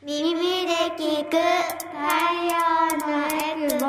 [0.00, 1.98] 耳で聞く太
[2.44, 2.54] 陽
[3.04, 3.86] のエクボ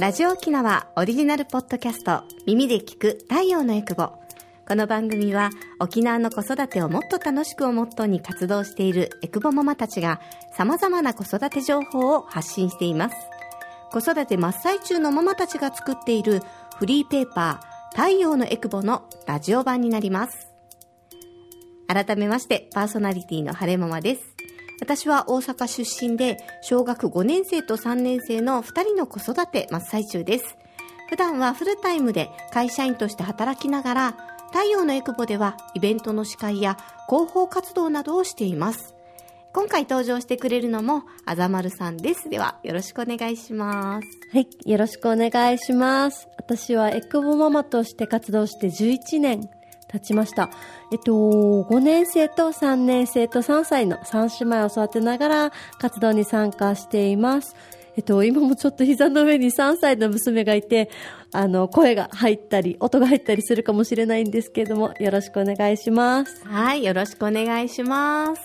[0.00, 4.17] ラジオ沖縄オリジナルポッドキャスト耳で聞く太陽のエクボ。
[4.68, 5.48] この番組は
[5.78, 10.20] 沖縄の子育てをもっと楽しくをモットーに活動しているエクボママたちが
[10.58, 13.16] 様々な子育て情報を発信しています。
[13.90, 16.42] 子育て真っ最中のママたちが作っている
[16.76, 20.48] フリーペーパー太陽のエクボのラジオ版になります。
[21.86, 24.20] 改めましてパーソナリティの晴れママです。
[24.82, 30.58] 私は大阪出身で小学5年生と3年生の2人の子育て真っ最中です。
[31.08, 38.94] 普段はフルタイムで会社員として働きながら太陽のエクボではイベントの司会や広報活動などをしています。
[39.52, 42.28] 今回登場してくれるのもあざまるさんです。
[42.28, 44.06] ではよろしくお願いします。
[44.32, 46.28] はい、よろしくお願いします。
[46.36, 49.48] 私はエクボママとして活動して11年
[49.88, 50.50] 経ちました。
[50.92, 57.56] えっと、5年生と3年生と3歳の3姉妹を育てながら活動に参加しています。
[57.98, 60.88] えっと、今もちょっと膝の上に3歳の娘がいて、
[61.32, 66.46] あの、声が入ったり、音が入ったりするかもしれないんですけれども、よろしくお願いします。
[66.46, 68.42] はい、よろしくお願いします。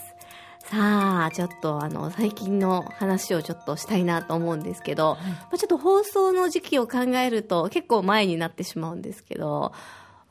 [0.66, 9.72] さあ、ちょっとあの、最近の話をちょっとしたいなと思うんですけど、まあちょっと放送の時期を考えると結構前になってしまうんですけど、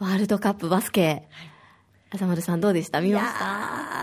[0.01, 1.52] ワールドカップバスケ、あさ
[2.27, 3.01] まるさんどうでした？
[3.01, 3.25] 見まし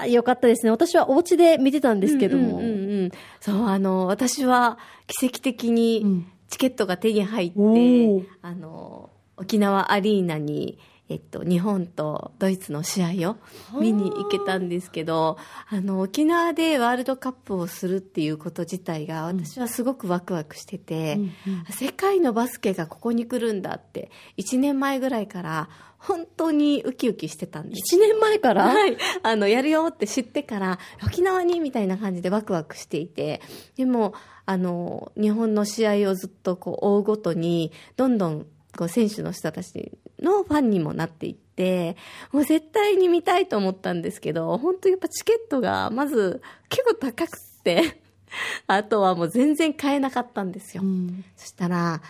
[0.02, 0.08] た？
[0.08, 0.72] よかったですね。
[0.72, 2.58] 私はお家で見てたんですけども。
[2.58, 3.04] うんうんうん。
[3.04, 6.32] うんそう、あの、私は奇跡的うにん。
[6.50, 8.26] チケットが手に入って、おー。
[8.42, 13.36] あの、沖縄アリーナに、えっと、日本とドイツの試合を
[13.80, 15.38] 見に行けたんですけど、
[15.70, 21.32] あの、沖縄でワールドカップをするっていうこと自体が、私はすごくワクワクしてて、うんうん。
[21.72, 28.66] 世界のバスケがここに来るんだって、1年前ぐらいから、本当にウキウキしてたんです1年前から？
[28.66, 28.98] はい。
[29.22, 33.42] あの、やるよって知ってから、沖縄にみたいな感じでワクワクしていて、
[33.76, 34.14] でも、
[34.46, 38.46] あの、日本の試合をずっとこう追うごとに、どんどん、
[38.78, 41.98] こう、選手の人たちのファンにもなっていって、
[42.32, 48.02] もう絶対に見たいと思ったんですけど、本当やっぱチケットが、まず、結構高くって、
[48.68, 50.84] あとはもう全然買えなかったんですよ。
[50.84, 52.02] うんそしたら、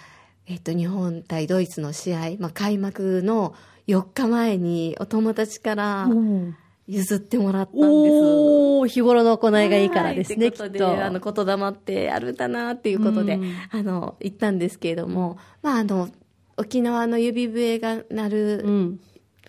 [0.47, 3.55] えっと、日本対ドイツの試合、まあ、開幕の
[3.89, 6.55] 4日前にお友達からうん
[6.87, 7.85] 譲ってもらったんです。
[7.85, 10.69] おー、日頃の行いがいいからですね、はいきっと。
[10.71, 16.09] ということで、あの、言霊ってあるんだなっていうことで、うんあの、行ったんですけれども、まあ、あの、
[16.57, 18.99] 沖縄の指笛が鳴るうん。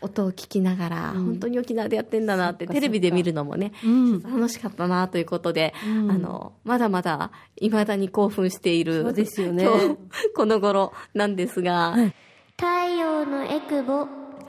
[0.03, 4.23] 音を聞きながら、うん本当に沖縄でやってんだなって、テレビで見るのもね、うん。
[4.23, 9.03] 楽しかったなということで、うんあの、まだまだ未だに興奮している。
[9.03, 9.97] そうですよね今日
[10.35, 12.15] この頃なんですが、はい
[12.61, 14.07] 太陽のエクボ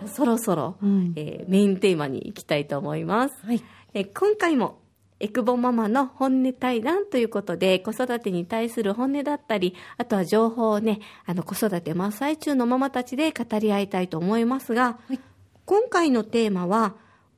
[0.07, 3.35] そろそろ、うんえーメインテーマに行きたいと思います。
[3.45, 3.61] はい。
[3.93, 4.79] えー今回も、
[5.19, 15.19] エクボママの本音対談ということで、子育てに対する本音だったり、あとは情報をね、あの子育て真っ最中のママたちで語り合いたいと思いますが、はい
[15.65, 16.95] 今回のテーマは、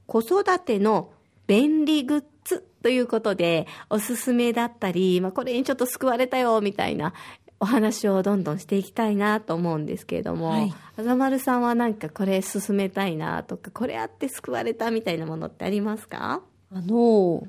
[0.08, 1.12] 子育ての
[1.46, 7.14] 便利グッズということで、おすすめだったり、まあ、これにちょっと救われたよ、みたいな
[7.64, 10.74] お話をどんどんしていきたいなと思うんですけれども、はい。
[10.98, 16.42] あざまるさんはなんかこれ進めたいなとか、これあって救われたみたいなものってありますか？
[16.72, 17.48] あの、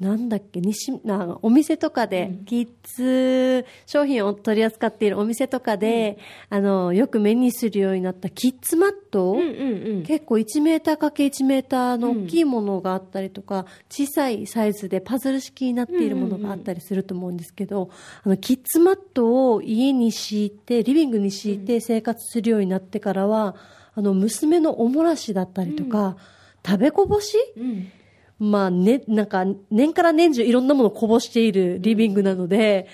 [0.00, 10.02] なんだっけ、西、なお店とかで、キッズ商品を取り扱っているお店とかで、あの、よく目にするようになったキッズマット、うんうんうん。
[10.02, 17.90] 結構1メーターかけ1メーターの大きいものがあったりとか、小さいサイズでパズル式になっているものがあったりすると思うんですけど、
[18.24, 23.54] あの、キッズマットを家に敷いて、リビングに敷いて生活するようになってからは、
[23.94, 26.16] あの、娘のおもらしだったりとか、
[26.66, 27.92] 食べこぼしうん
[28.42, 32.88] まあね、なんか、年から年中いろんなものをこぼしているリビングなので、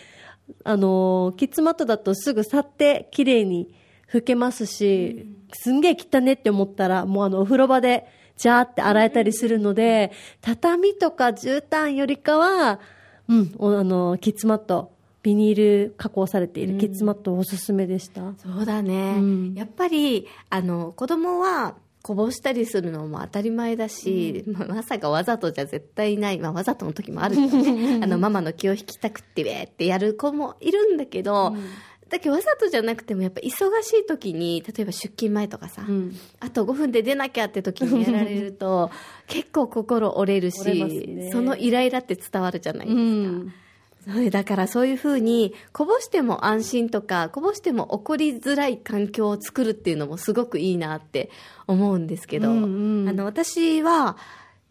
[0.62, 3.74] あの、キッズマットだとすぐ去って綺麗に
[4.12, 8.06] 拭けますし、すんげえ汚ねって思ったら、もうあの、お風呂場で、
[8.36, 10.12] ジャーって洗えたりするので、
[10.42, 12.78] 畳とか絨毯よりかは、
[13.26, 14.92] うん、おあの、キッズマット、
[15.22, 18.34] ビニール加工されているキッズマットおすすめでした。
[18.36, 19.54] そうだね、うん。
[19.54, 21.74] やっぱりあの子供は
[22.08, 31.54] こぼしたりするのも当たり前だし、まあまさかわざとじゃ絶対ない、まあ、わざとの時もあるけどねあのママの気を引きたくってべーってやる子もいるんだけど、
[32.08, 33.50] だけどわざとじゃなくてもやっぱ忙
[33.82, 36.16] しい時に例えば出勤前とかさ、うん。
[36.40, 38.90] あと5分で出なきゃって時にやられると
[39.28, 41.30] 結構心折れるし、ね。
[41.30, 43.52] そのイライラって伝わるじゃないですか、うん
[44.10, 51.30] それだからそういうふうにこぼしても安心とかこぼしても怒りづらい環境を作るっていうのもすごくいいなって
[51.66, 53.08] 思うんですけど、うんうん。
[53.08, 54.16] あの私は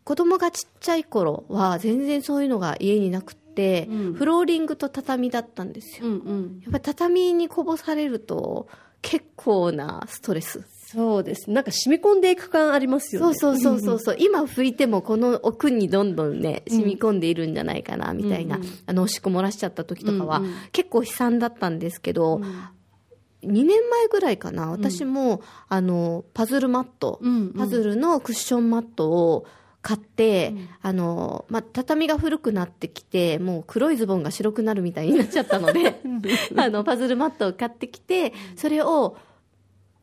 [0.03, 4.13] 子供がちっちゃい頃は全然そういうのが家になくって、うん。
[4.13, 6.61] フローリングと畳だったんですよ、うんうん。
[6.63, 8.67] やっぱり畳にこぼされると
[9.01, 11.51] 結構なストレスそうです。
[11.51, 13.35] なんか染み込んでいく感ありますよね。
[13.35, 18.69] そうそうそうそうそう、今拭いてもこの奥にどんどんね染み込んでいるんじゃないかなみたいな、うんうん。
[18.85, 20.53] あのおしっこ漏らしちゃった時とかは、うんうん。
[20.71, 22.43] 結構悲惨だったんですけど、うん。
[22.43, 27.53] 2年前ぐらいかな私も、あのパズルマット、うんうん。
[27.53, 29.45] パズルのクッションマットを
[29.81, 36.01] 買って、あのまあ、畳が古くなってきてもう黒いズボンが白くなるみたいになっちゃったので
[36.57, 39.17] あのパズルマットを買ってきてそれを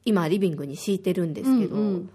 [0.05, 2.11] 今リビングに敷いてるんですけど、うんうん。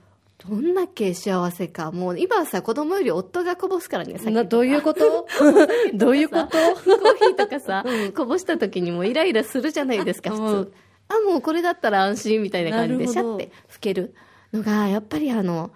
[0.47, 5.27] どんだけ幸せかもう今はさ子供より夫がこぼすからねさっどういうこと？
[5.93, 6.47] どういうこと？
[6.47, 7.83] コーヒーとかさ、
[8.15, 10.41] こぼした時にもうイライラするじゃないですか、普通。
[10.41, 10.71] うん。
[11.09, 14.13] あ、もうこれだったら安心みたいな感じでシャって拭ける
[14.53, 15.71] のが、やっぱりあの、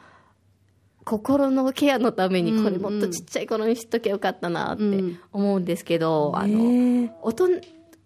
[1.04, 5.19] 心のケアのためにこれもっとちっちゃい頃に知っときゃよかったなってうん。
[5.33, 7.60] 思うんですけど、あの、ねおとん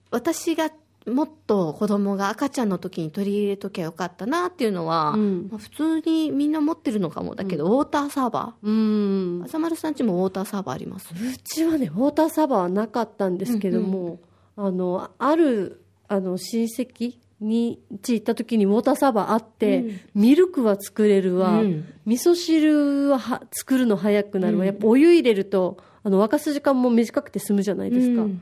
[0.10, 0.72] 私が
[1.08, 5.48] もっと子供が赤ちゃんの時に取り入れときゃよかったなっていうのは、うん。
[5.50, 9.42] まあ普通にみんな持ってるのかもだけど、ウォーターサーバうん。
[9.42, 9.46] ー。
[9.46, 11.14] 朝丸さんちもウォーターサーバーあります？
[11.14, 14.20] うちはねウォーターサーバーはなかったんですけども、
[14.56, 20.00] あのあるあの親戚に家行った時にウォーターサーバーあって、うん。
[20.16, 21.94] ミルクは作れるわ、うん。
[22.06, 24.68] 味噌汁はは作るの早くなるわ、うん。
[24.68, 28.42] やっぱお湯入れるとあの沸かす時間も短くて済むじゃないですか、うん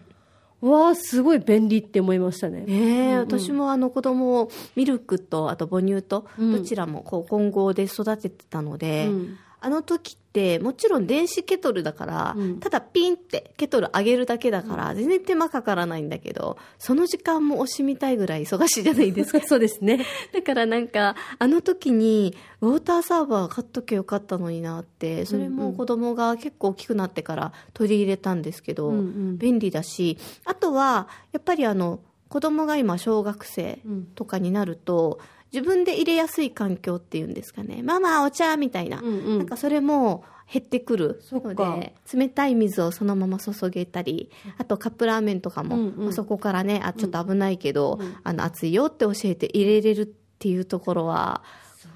[0.62, 6.52] わあすごい便利って思いましたね、ねえ、私もあの子供をミルクとあと母乳とうん。
[6.54, 12.60] どちらもこう混合で育ててたので、うんあの時ってもちろん電子ケトルだから、うん。
[12.60, 19.42] ただピンってケトル上げるだけだから全然手間かからないんだけどその時間も惜しみたいぐらい忙しいじゃないですか。
[19.48, 20.06] そうですね。
[20.34, 29.38] だからなんかあの時にウォーターサーバー買っとけよかったのになってそれも子供が結構大きくなってから取り入れたんですけど、うんうん。
[29.40, 33.80] 便利だしあとはやっぱりあの子供が今小学生
[34.14, 35.20] とかになると、
[35.54, 37.82] 自分で入れやすい環境っていうんですかね。
[37.84, 39.38] ママお茶みたいな、うんうん。
[39.40, 46.04] なんかそれも減ってくるので冷たい水をそのまま注げたりあとカップラーメンとかも、うんうん。
[46.06, 51.42] まあそこからねあちょっと危ないけど、あの熱いよって教えて入れれるっていうところは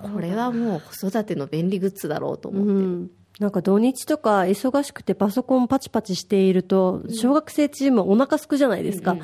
[0.01, 9.15] これはもう子育ての便利グッズだろうと思って、うん、なんか土日とか忙しくてパソコンパチパチしていると小学生チームはお腹すくじゃないですか、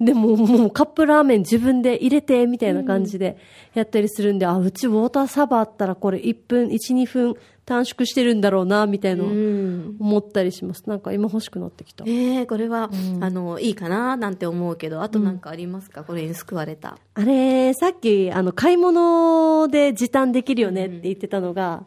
[0.00, 3.36] でももうカップラーメン自分で入れてみたいな感じで
[3.74, 10.88] やったりするんで、あうちウォーターサーバーあったらこれ1分12分短縮してるんだろうなみたいな思ったりします。
[10.88, 12.04] なんか今欲しくなってきた。
[12.04, 12.90] ねえこれは、
[13.20, 15.02] あのいいかななんて思うけど。
[15.02, 16.98] あとなんかありますか、これに救われた。
[17.14, 21.84] あれさっきあの買い物で時短できるよねって言ってたのが、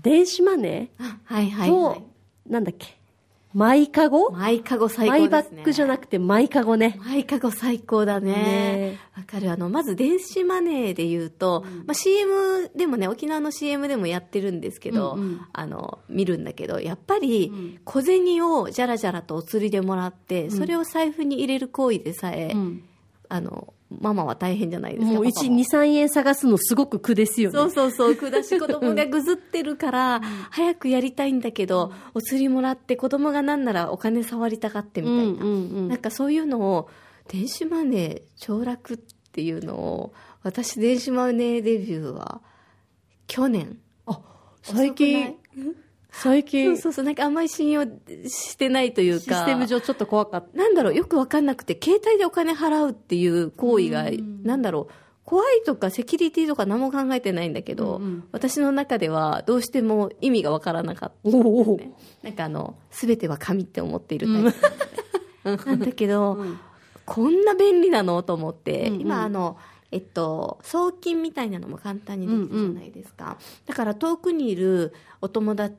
[0.00, 2.02] 電子マネあはいーと、はいはい。
[2.52, 2.98] なんだっけ？
[3.54, 4.30] マイカゴ？
[4.32, 5.56] マイカゴ最マイ高ですね。
[5.58, 6.98] バッグじゃなくてマイカゴね。
[6.98, 8.32] マイカゴ最高だね。
[8.32, 8.98] ね。
[9.16, 9.48] わかる。
[9.50, 15.40] あの、まず電子マネーで言うと、まあ、CM でもね、沖縄の CM でもやってるんですけど、うんうん。
[15.52, 22.82] あの、見るんだけど、やっぱり、小銭をじゃらじゃらとお釣りでもらって、それを財布に入れる行為でさえ、うん。
[23.28, 25.12] あの、ママは大変じゃないですか。
[25.12, 27.58] もう1、パパも2、3円探すのすごく苦ですよね。
[27.58, 30.20] そうそうそう、下し子供がぐずってるから、
[30.50, 35.22] 早くやりたいんだけど、お釣りもらって子供がなんならお金触りたがってみたいな。
[35.22, 36.88] うんうんうんなんかそういうのを、
[37.28, 38.96] 電子マネー凋落っ
[39.32, 42.40] ていうのを、私電子マネーデビューは、
[43.26, 43.78] 去年。
[44.06, 44.20] あ、
[44.62, 45.36] 最近
[46.14, 47.84] 遅、最そ近、うそうそう、なんかあんまり信用
[48.26, 49.20] してないというか。
[49.20, 50.56] システム上ちょっと怖かった。
[50.56, 54.06] なんだろう、よくわかんなくて、携帯でお金払うっていう行為が、
[54.42, 54.92] なんだろう、
[55.24, 58.24] 怖いとかセキュリティとか何も考えてないんだけど、うんうん。
[58.32, 61.36] 私の中ではどうしても意味がわからなかった。
[61.36, 61.80] おお、
[62.22, 64.52] なんかあの、すべては紙って思っているタイ
[65.54, 65.64] プ。
[65.70, 66.38] なんだけど、
[67.06, 69.00] こんな便利なのと思って、うんうん。
[69.00, 69.56] 今あの、
[69.90, 73.38] えっと、送金みたいなのも簡単にできるじゃないですか。
[73.64, 75.74] だから遠くにいるお友達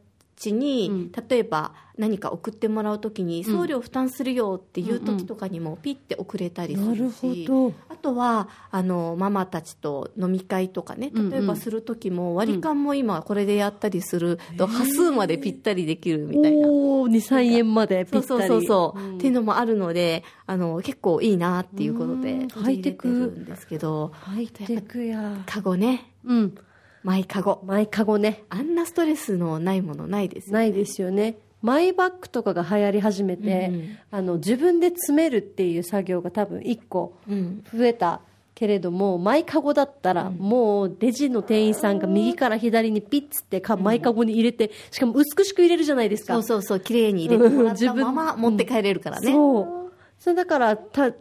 [0.52, 1.12] に、うん。
[1.28, 7.74] 例えば何か送ってもらうときに送料負担するよっていう時とかにもピッて送れたりすなるるし、ほど。
[7.90, 11.30] あとはあのママたちと飲み会とかねうんうん。
[11.32, 16.68] 例えばする時も割り勘も今これでやったりすると端数までぴったりできるみたいな。
[16.68, 18.24] おー、2、3円までぴったり。
[18.26, 19.18] そうそうそうそう、ん。
[19.18, 24.12] っていうのもあるのであの結構いいなっていうことで入れてるんですけど。
[24.14, 25.44] ハイテクや。
[25.46, 26.12] カゴね。
[26.26, 26.56] うん。
[27.06, 27.62] マイカゴ。
[27.64, 28.44] マイカゴね。
[28.50, 30.58] あんなストレスのないものないですよね。
[30.58, 31.38] ないですよね。
[31.62, 33.98] マイバッグとかが流行り始めて、うんうん。
[34.10, 37.64] あの自分で詰めるっていう作業が多分1個うん。
[37.72, 38.22] 増えた
[38.56, 46.34] けれども、マイカゴだったら、もうレジの店員さんが右から左にピッつってか、マイカゴに入れて、しかも美しく入れるじゃないですか。
[46.34, 49.92] そうそうそう綺麗に入れてもらっ自分たまま持って帰れるからね、そう。
[50.18, 51.14] それだから、た、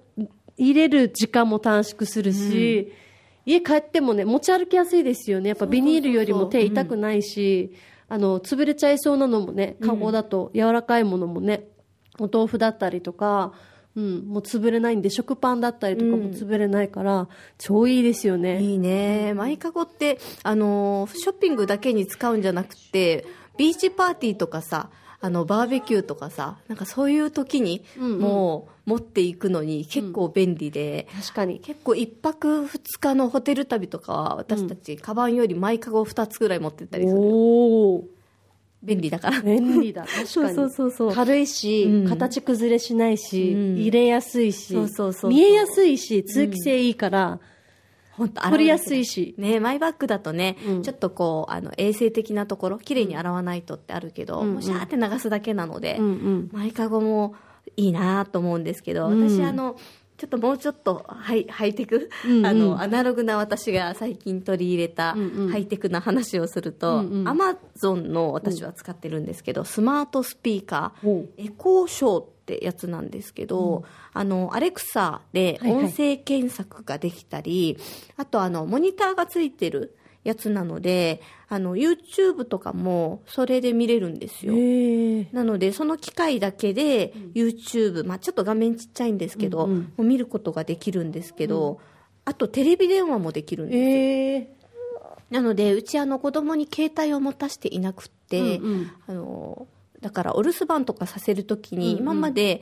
[0.56, 2.90] 入れる時間も短縮するし、
[3.46, 5.48] 家帰ってもね、持ち歩きやすいですよね。
[5.48, 7.72] やっぱビニールよりも手痛くないし、
[8.08, 11.68] あの、潰れちゃいそうなのもね、カゴだと柔らかいものもね、
[12.18, 13.52] お豆腐だったりとか、
[13.96, 18.60] うん、もう潰れないんで、食パンだったりとかも潰れないから、超いいですよね。
[18.60, 19.34] いいね。
[19.34, 23.24] マイカゴってあのショッピングだけに使うんじゃなくて
[23.56, 24.90] ビーチパーティーとかさ
[25.24, 28.18] あのバーベキューとかさなんかそういう時にうんうん。
[28.18, 31.60] もう持っていくのに結構便利で、確かに。
[31.60, 38.04] 結構一泊二日のホテル旅とかは私たち、カバンよりマイカゴ2つぐらい持ってったりするおー。
[38.82, 39.40] 便利だから。
[39.40, 40.02] 便利だ。
[40.04, 40.26] 確かに。
[40.28, 41.12] そうそうそうそう。
[41.14, 42.06] 軽いし、うん。
[42.06, 43.76] 形崩れしないし、うん。
[43.76, 45.30] 入れやすいし、そうそうそうそう。
[45.30, 47.40] 見えやすいし、通気性いいから、
[48.16, 49.34] 本当取りやすいし。
[49.38, 50.82] ねマイバッグだとね、うん。
[50.82, 56.50] ちょっとこうあの衛生的なところ綺麗に洗わないとってあるけど、うんもうシャーって流すだけなので、うんうん。
[56.52, 57.34] マイカゴも
[57.76, 59.28] いいなと思うんですけど、うん。
[59.28, 59.76] 私あの
[60.16, 62.46] ちょっともうちょっとハイハイテク、うんうん。
[62.46, 65.16] あのアナログな私が最近取り入れた
[65.50, 67.28] ハイテクな話をすると、うんうん。
[67.28, 75.84] アマゾンの私は使ってるんですけど、スマートスピーカーエコーショーってやつなんですけど、あのアレクサではいはい。
[75.86, 77.78] 音声検索ができたり、
[78.16, 84.52] あとあのモニターがついてるやつなのであの YouTube とかもそれで見れるんですよ。
[85.32, 89.78] なので、その機械だけで YouTube、まあちょっと画面ちっちゃいんですけど、うんうん。
[89.80, 91.80] もう見ることができるんですけど、
[92.24, 93.84] あとテレビ電話もできるんですよ。
[93.84, 94.54] ええ。
[95.30, 98.90] なので、うちあの子供に携帯を持たせていなくって、うんうん。
[99.06, 99.68] あの、
[100.04, 101.98] だからお留守番とかさせるときに、うんうん。
[102.00, 102.60] 今まで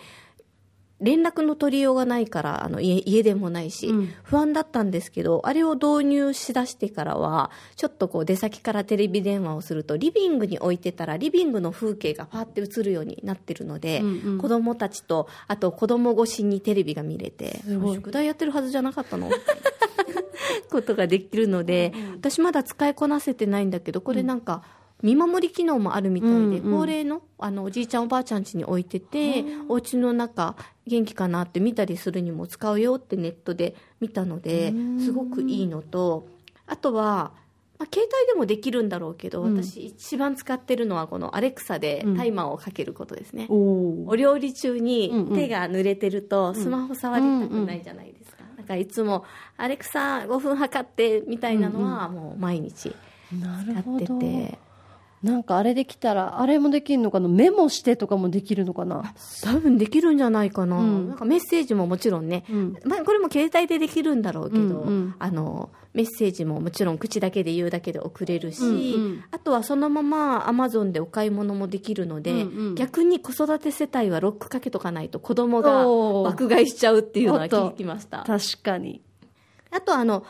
[1.00, 4.14] 連絡の取りようがないから、あの家家でもないし、うん。
[4.22, 14.38] 不安だったんですけど、あれを導入しだしてからは、ちょっとこう出先からテレビ電話をすると、リビングに置いてたら、リビングの風景がパーって映るようになってるので、うんうん。
[14.38, 17.60] 子供たちと、あと子供越しにテレビが見れて、
[17.94, 19.28] 宿題やってるはずじゃなかったの？
[20.70, 24.62] ことができるので、私まだ使いこなせてないんだけど、これなんか、
[25.02, 26.60] 見守り機能もあるみたいで、うんうん。
[26.80, 30.56] 高齢のあのおじいちゃんおばあちゃん家に置いてて、お家の中
[30.86, 36.26] 元気かなって見たりするにも使うよってネットで見たのですごくいいのと
[36.66, 37.32] あとは、
[37.78, 39.56] まあ、携帯でもできるんだろうけど、うん。
[39.56, 42.16] 私一番使ってるのはこのアレクサでうん。
[42.16, 44.16] タイマーをかけることですね、おおお。
[44.16, 45.34] 料理中にうんうん。
[45.34, 49.24] 手が濡れてるとスマホ触りたくないじゃないですか、だからいつも
[49.58, 52.94] 「アレクサ5分測って」みたいなのはもう毎日使
[53.80, 54.06] って。
[54.06, 54.58] て。
[55.22, 57.28] なんかあれできたら、あれもできるのかな？
[57.28, 59.14] メモしてとかもできるのかな？
[59.42, 61.08] 多分できるんじゃないかな,、うん。
[61.10, 62.76] なんかメッセージももちろんね、うん。
[62.84, 65.14] まあ、これも携帯でできるんだろうけど、うんうん。
[65.20, 69.24] あのメッセージももちろん口だけで言うだけで送れるし、うんうん。
[69.30, 72.74] あとはそのままアマゾンでお買い物もできるので、うんうん。
[72.74, 75.84] 逆に子育て世帯はロックかけとかないと子供が
[76.28, 78.24] 爆買いしちゃうっていうのは聞きました。
[78.26, 79.02] 確かに。
[79.70, 80.24] あとあの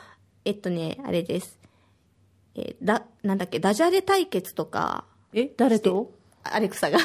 [0.44, 1.58] えっとねあれです
[2.54, 6.12] えーだなんだっけダジャレ対決とかえ誰と？
[6.44, 6.98] アレクサが。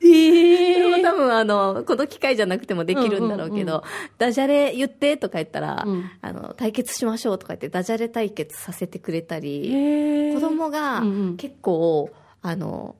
[0.00, 3.82] え それも多分あの、この機会じゃなくてもできるんだろうけど、うん
[4.18, 6.04] ダジャレ言ってとか言ったら、うん。
[6.22, 11.36] あの、対決しましょうとか言ってダジャレ対決させてくれたり、え子供がうんうん。
[11.36, 12.10] 結構、
[12.42, 12.94] あの、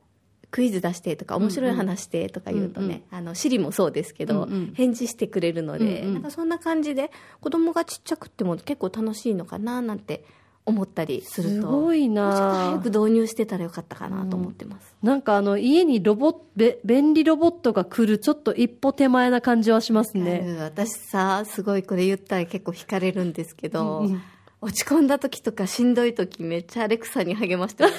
[0.50, 4.72] クイズ出してとか面白い話してとか言うとね、あの、シリもそうですけど、うんうん。
[4.74, 6.14] 返事してくれるので、うんうん。
[6.14, 7.10] なんかそんな感じで
[7.40, 10.24] 子供がちっちゃくても結構楽しいのかななんて
[10.66, 14.94] 思ったりすると、すごいなもうちょっと早く導入してたらよかったかなと思ってます。
[15.02, 20.42] なんかあの、家にロボッべ便利ロボットが来るちょっと一歩手前な感じはしますね。
[20.44, 24.22] うん私さすごいこれ言ったら結構惹かれるんですけど、うんうん
[24.62, 27.90] 落ち込んだ時とかしんどい時めっちゃアレクサに励ましてる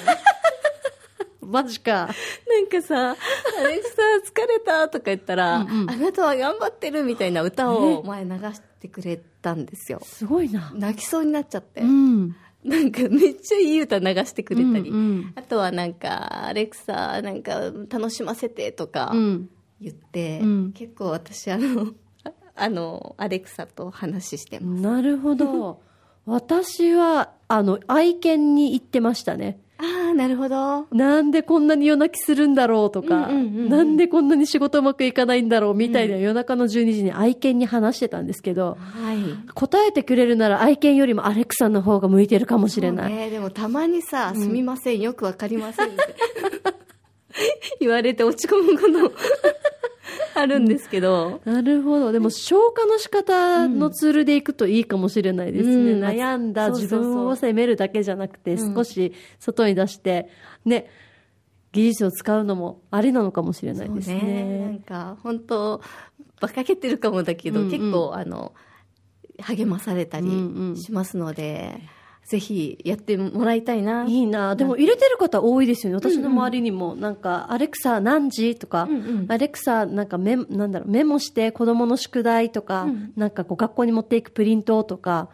[1.40, 2.08] マジか。
[2.48, 3.16] なんかさ
[3.58, 4.02] 「アレクサ
[4.42, 10.72] 疲れた」とか言ったらうんうんあなたは頑張ってる」みたいな歌を前流してくれたんですよすごいな。
[10.74, 12.36] 泣きそうになっちゃって、うん。
[12.64, 19.50] なんかめっちゃいい歌流してくれたり、うんうんあとはなんか「アレクサなんか楽しませて」とかうん。
[19.80, 21.92] 言って、うん結構私あの
[22.56, 25.80] あのアレクサと話してますなるほど。
[26.26, 29.60] 私は、あの、愛犬に行ってましたね。
[30.18, 30.88] なるほど。
[30.90, 33.68] なんでこんなに夜泣きするんだろうとか、うんうんうんうん。
[33.68, 39.52] なんでこんなに仕事うまくいかないんだろうみたいな夜中の12時に愛犬に話してたんですけど、はい。
[39.54, 43.12] 答えてくれるなら愛犬よりもアレクサの方が向いてるかもしれない。
[43.12, 45.96] ね、でもたまにさ「すみません、よくわかりません」って。
[47.78, 49.14] 言われて落ち込むこと
[50.34, 52.12] あるんですけど、なるほど。
[52.12, 55.92] でも消化の仕方のツールでいくといいかもしれないですね。
[55.92, 60.28] うん悩んだ自分を責めるだけじゃなくて、うん少し外に出して、
[60.64, 60.86] ね、
[61.72, 64.22] 技術を使うのもありなのかもしれないですそうね。
[64.60, 64.80] なんね。
[64.86, 65.80] か本当
[66.40, 67.70] 馬鹿げてるかもだけど、うんうん。
[67.70, 68.52] 結構あの
[69.40, 70.76] 励まされたりうんうん。
[70.76, 71.80] しますので、
[72.26, 74.04] ぜひやってもらいたいな。
[74.04, 74.54] いいな。
[74.54, 75.96] でも入れてる方多いですよね。
[75.96, 79.32] 私の周りにも、なんか、アレクサ何時とか、うんうん。
[79.32, 83.12] アレクサなんかメ、なんだろう、メモして子供の宿題とか、うん。
[83.16, 85.30] なんかこう学校に持っていくプリントとか、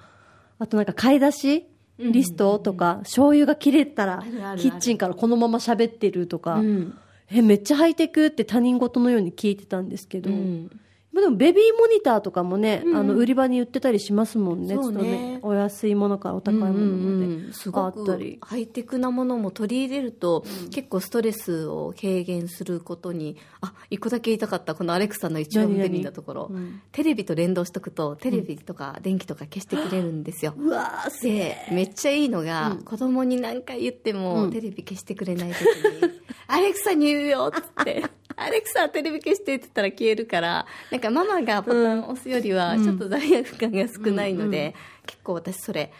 [0.60, 1.66] あとなんか買い出し
[1.98, 4.22] リストとか、醤油が切れたら
[4.56, 6.98] キッチンからこのまま喋ってるとか、うん。
[7.30, 10.70] え、めっちゃハイテクって他人事のように聞いてたんですけど、うん
[11.14, 14.74] まあでもベビーモニターとかもね、うんあの売り場に売ってたりしますもんね。
[14.74, 14.98] そうね。
[14.98, 17.44] ちょっとねお安いものからお高いものまで、うんうん。
[17.46, 18.38] うんすごあったくり。
[18.42, 24.74] ハイテクなものも取り入れると、結構ストレスを軽減することにあ一個だけ言いたかった。
[24.74, 26.80] このアレクサの一番便利なところ、うん。
[26.90, 32.82] テレビと連動しとくとテレビとか電気とか消してくれるんですよ、うわーすげめっちゃいいのが、うん。
[32.82, 34.50] 子供に何回言っても、うん。
[34.50, 36.10] テレビ消してくれない時に
[36.48, 38.02] 「アレクサに言うよ」っつって
[38.36, 44.74] 「アレクサテレビ消して」って言ったら消えるからなんかママがボタン押すよりはちょっと罪悪感が少ないので、
[45.06, 45.92] 結構私それ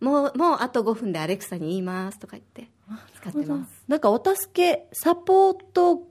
[0.00, 2.70] もうもうあと5分でアレクサに言いますとか言って
[3.16, 6.08] 使ってます、なんかお助け、サポート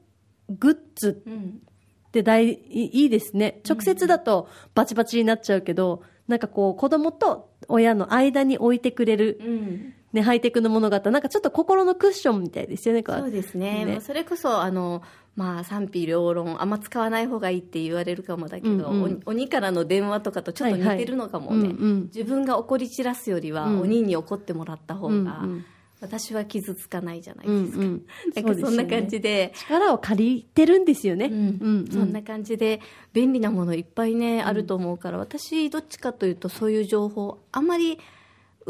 [0.50, 1.62] グッズうん、
[2.08, 3.62] って大いいいですね。
[3.68, 13.04] 直接だとバチバチになっちゃうけど、なんかこう子供と親の間に置いてくれる、うんね、ハイテクのものがあったらなんかちょっと心のクッションみたいですよね。
[13.04, 13.86] こそうですね。
[13.86, 14.01] ね。
[14.01, 15.04] それこそあの、
[15.36, 19.04] まあ、賛否両論あんま使わない方がいいって言われるかもだけど、うんうん。
[19.04, 21.68] 鬼鬼からの電話とかとちょっと似てるのかもね、はい。
[21.68, 22.01] はいうんうん。
[22.06, 23.82] 自分が怒り散らすよりは、うん。
[23.82, 25.66] 鬼に怒ってもらった方が、うんうん。
[26.01, 28.06] 私は傷つかないじゃないうんですか、うん。
[28.36, 29.54] なんかそんな感じで。
[29.56, 31.26] 力を借りてるんですよね。
[31.26, 31.60] うん。
[31.62, 32.82] うんそんな感じで
[33.13, 38.00] 便利なものいっぱいね、あると思うから私どっちかというとそういう情報あんまり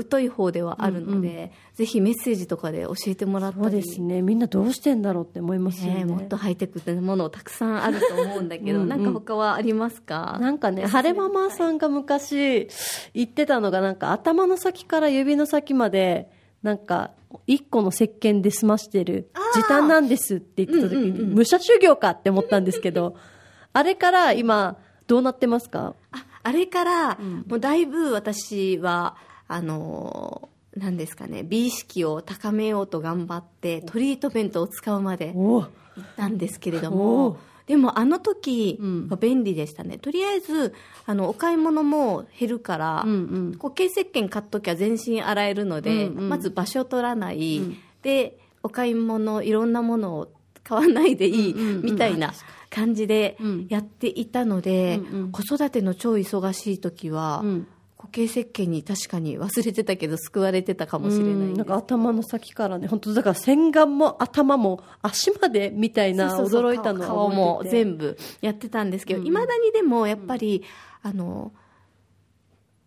[0.09, 3.63] 疎い方ではあるので、ぜひメッセージとかで教えてもらったり。
[3.63, 4.21] そうですね。
[4.21, 5.99] みんなどうしてんだろうって思いますよね。
[5.99, 8.89] ねもっとハイテクなものたくさんあると思うんだけどうんうん。
[8.89, 10.38] なんか他はありますか？
[10.41, 12.67] なんかね、晴れママさんが昔
[13.13, 16.29] 言ってたのが、なんか頭の先から指の先まで、
[16.62, 17.12] なんか、
[17.47, 23.15] 一個の石鹸で済ましてる時短なんですって言ってた時に、うんうんうん武者修行かって思ったんですけど、
[23.71, 25.95] あれから今、どうなってますか？
[26.12, 27.45] ああれから、ん。
[27.47, 29.15] もうだいぶ私は
[29.49, 35.62] あのーなんですかね美意識を高めようと頑張ってトリートメントを使うまでお。
[35.62, 35.69] 行っ
[36.15, 39.07] たんですけれどおもーでもあの時うん。
[39.09, 40.73] は便利でしたね、とりあえず
[41.05, 43.15] あのお買い物も減るから、うんう
[43.49, 43.57] ん。
[43.59, 46.29] 固形石鹸買っときゃ全身洗えるので、うんうん。
[46.29, 47.77] まず場所取らない、うん。
[48.01, 50.31] でお買い物いろんなものを
[50.63, 51.81] 買わないでいい、うんうんうん。
[51.83, 52.33] みたいな
[52.69, 53.67] 感じでうん。
[53.69, 55.31] やっていたので、うんうん。
[55.31, 57.67] 子育ての超忙しい時は、うん
[58.10, 61.38] 固形石鹸に確かに忘れてたけど救われてたかもしれないです。
[61.38, 69.28] うんなんか頭の先からね、本当だから洗顔も頭も足までみたいな驚いたのは顔も全部やってたんですけどうん。
[69.28, 70.63] いま、未だにでもやっぱり、
[71.02, 71.54] あの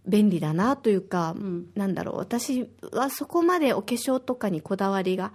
[0.07, 1.67] 便利だなというか、ん。
[1.75, 5.33] なんだろう私はそこまでお化粧とかにこだわりが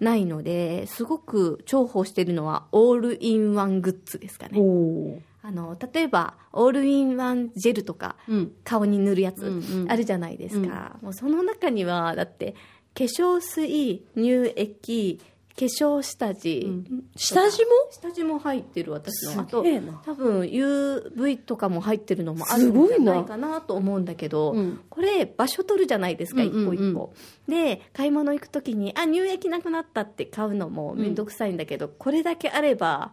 [0.00, 4.58] ないのですごく重宝してるのはオールインワングッズですかね。
[5.44, 8.52] あの例えばオールインワンジェルとかうん。
[8.64, 9.90] 顔に塗るやつうんうん。
[9.90, 12.54] あるじゃないですか、もうその中にはだって
[12.94, 15.20] 化粧水乳液
[15.54, 17.04] 化粧下地、うん。
[17.14, 17.70] 下地も？
[17.90, 19.42] 下地も入ってる私の。
[19.42, 19.62] あと
[20.04, 26.62] 多分 UV とかも入ってるのもあるんじゃないかなと思うんだけど、うんこれ場所取るじゃないですか、うんうんうん。
[26.62, 27.14] 一個一個。
[27.48, 33.12] で買い物行く時にあ乳液なくなったって買うのも面倒くさいんだけど、これだけあれば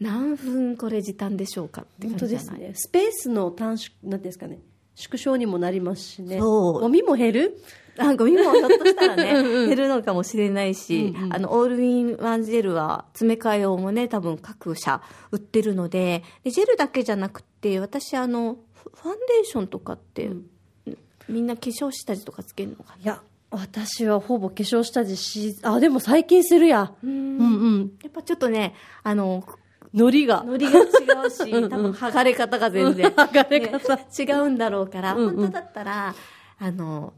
[0.00, 2.60] 何分これ時短でしょうかって感じじゃない？
[2.60, 2.72] ね。
[2.74, 4.58] スペースの短縮なんですかね。
[4.96, 6.40] 縮小にもなりますしね。
[6.40, 7.58] ゴミも減る？
[7.98, 9.68] あゴミもひょっとしたらね うんうん。
[9.68, 11.34] 減るのかもしれないし、うんうん。
[11.34, 20.46] あのオールインワンジェルは詰め替え用もね多分各社売ってるのででジェルだけじゃなくて私あのフファンデーションとかって、うん。
[21.28, 26.78] みんな化粧下地とかつけるのかいや私はほぼ化粧下地しあでも最近するや。
[26.78, 27.10] なうん。
[27.10, 27.92] うんうん。
[28.02, 29.44] やっぱちょっとねあの
[29.94, 30.42] ノリが。
[30.46, 30.84] ノリが違
[31.26, 33.96] うし、多分剥がれ方が全然、剥がれ方。
[33.96, 35.36] ね違うんだろうから、うんうん。
[35.36, 36.14] 本当だったら、
[36.58, 37.12] あの、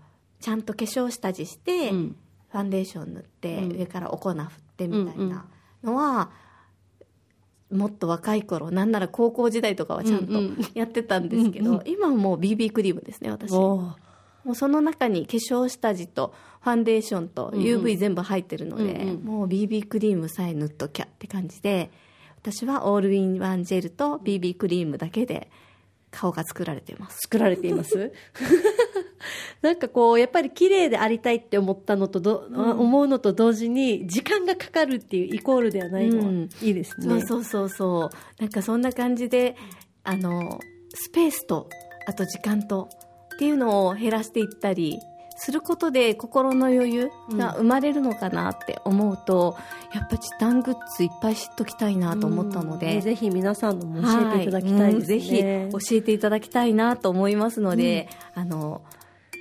[0.45, 2.17] ちゃんと化粧下地して、うん。
[2.53, 3.77] ファンデーション塗って、うん。
[3.79, 5.47] 上からお粉振ってみたいな
[5.83, 6.31] のは、
[7.71, 10.59] もっと若い頃、なんなら高校時代とかはちゃんとうんうん。
[10.75, 13.53] やってたんですけど、うんうん今はもう BB クリームですね、私。
[13.53, 13.97] も
[14.45, 17.65] うその中に化粧下地とファンデーションとうんうん。
[17.65, 19.25] UV 全部入ってるので、うんうん。
[19.25, 21.91] もう BB クリームさえ塗っときゃって感じで、
[22.37, 25.51] 私はオールインワンジェルと BB クリームだけで
[26.11, 27.21] 顔が作られています。
[27.23, 28.13] 作られています？
[29.63, 36.19] なんかこう、やっぱり綺麗でありたいって思ったのとど、思うのと同時に、時間がかかるっていうイコールではないの。
[36.19, 36.49] はうん。
[36.63, 37.07] いいですね。
[37.09, 38.43] そうそうそうそう。
[38.43, 39.57] なんかそんな感じで
[40.03, 40.61] あの
[40.95, 41.69] スペースと
[42.07, 42.89] あと時間と
[43.35, 44.99] っていうのを減らしていったり
[45.37, 49.57] することで心の余裕が生まれるのかなって思うと、
[49.93, 53.01] やっぱチタングッズいっぱい知っときたいなと思ったので、うん。
[53.01, 55.43] ぜひ皆さんのも教えていただきたいですね。
[55.59, 55.71] はうん。
[55.71, 58.83] ぜひ教えていただきたいなと思いますので、あの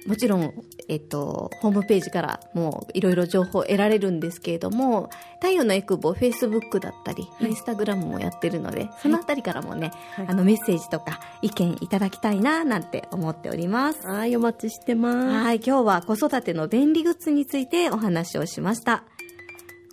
[0.06, 0.54] もちろん、
[0.90, 14.06] えっと、ホームページからもういろいろ情報を得られるんですけれども、太陽のエクボ、フェイスブックだったり、インスタグラムもやってるので、そのあたりからもね、はいあのメッセージとか意見いただきたいななんて思っております。
[14.08, 15.44] はい、お待ちしてます。
[15.44, 19.04] はい、今日は子育ての便利グッズについてお話をしました。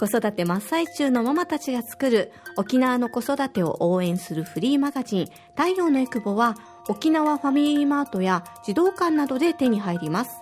[0.01, 6.57] 子育て真っ最中のママたちが作る沖縄の子育てを応援するフリーマガジン太陽のエクボは
[6.91, 10.33] 沖縄ファミリーマートや児童館などで手に入ります。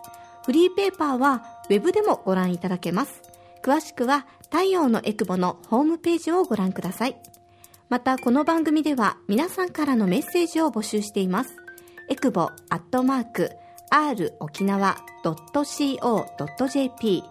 [0.46, 3.20] フリーペーパーはウェブでもご覧いただけます。
[3.62, 7.18] 詳しくは太陽のエクボのホームページをご覧ください。
[7.90, 11.54] またこの番組では皆さんからのメッセージを募集しています。
[12.08, 13.50] エクボアットマーク
[13.90, 17.24] r 沖縄 .co.jp